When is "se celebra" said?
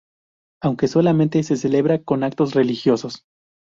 1.43-2.01